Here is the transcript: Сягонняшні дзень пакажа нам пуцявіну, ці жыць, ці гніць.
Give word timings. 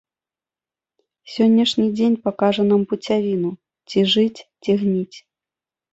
Сягонняшні 1.33 1.85
дзень 1.99 2.17
пакажа 2.29 2.63
нам 2.71 2.81
пуцявіну, 2.95 3.51
ці 3.93 3.99
жыць, 4.15 4.45
ці 4.63 4.71
гніць. 4.85 5.17